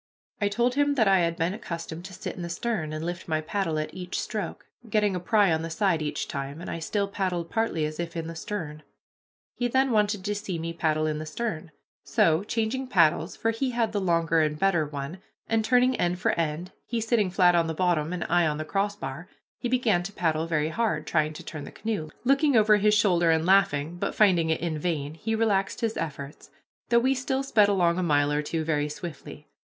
I 0.41 0.47
told 0.47 0.73
him 0.73 0.95
that 0.95 1.07
I 1.07 1.19
had 1.19 1.35
been 1.37 1.53
accustomed 1.53 2.05
to 2.05 2.13
sit 2.15 2.35
in 2.35 2.41
the 2.41 2.49
stern, 2.49 2.91
and 2.91 3.05
lift 3.05 3.27
my 3.27 3.39
paddle 3.39 3.77
at 3.77 3.93
each 3.93 4.19
stroke, 4.19 4.65
getting 4.89 5.15
a 5.15 5.19
pry 5.19 5.51
on 5.51 5.61
the 5.61 5.69
side 5.69 6.01
each 6.01 6.27
time, 6.27 6.59
and 6.59 6.71
I 6.71 6.79
still 6.79 7.07
paddled 7.07 7.51
partly 7.51 7.85
as 7.85 7.99
if 7.99 8.17
in 8.17 8.25
the 8.25 8.33
stern. 8.33 8.81
He 9.53 9.67
then 9.67 9.91
wanted 9.91 10.25
to 10.25 10.33
see 10.33 10.57
me 10.57 10.73
paddle 10.73 11.05
in 11.05 11.19
the 11.19 11.25
stern. 11.27 11.69
So, 12.03 12.43
changing 12.43 12.87
paddles, 12.87 13.35
for 13.35 13.51
he 13.51 13.69
had 13.69 13.91
the 13.91 14.01
longer 14.01 14.39
and 14.41 14.57
better 14.57 14.87
one, 14.87 15.21
and 15.47 15.63
turning 15.63 15.95
end 15.97 16.17
for 16.17 16.31
end, 16.31 16.71
he 16.87 16.99
sitting 16.99 17.29
flat 17.29 17.53
on 17.53 17.67
the 17.67 17.75
bottom 17.75 18.11
and 18.11 18.23
I 18.23 18.47
on 18.47 18.57
the 18.57 18.65
crossbar, 18.65 19.29
he 19.59 19.69
began 19.69 20.01
to 20.01 20.11
paddle 20.11 20.47
very 20.47 20.69
hard, 20.69 21.05
trying 21.05 21.33
to 21.33 21.43
turn 21.43 21.63
the 21.63 21.71
canoe, 21.71 22.09
looking 22.23 22.55
over 22.57 22.77
his 22.77 22.95
shoulder 22.95 23.29
and 23.29 23.45
laughing, 23.45 23.97
but, 23.97 24.15
finding 24.15 24.49
it 24.49 24.61
in 24.61 24.79
vain, 24.79 25.13
he 25.13 25.35
relaxed 25.35 25.81
his 25.81 25.95
efforts, 25.95 26.49
though 26.89 26.97
we 26.97 27.13
still 27.13 27.43
sped 27.43 27.69
along 27.69 27.99
a 27.99 28.01
mile 28.01 28.31
or 28.31 28.41
two 28.41 28.63
very 28.63 28.89
swiftly. 28.89 29.47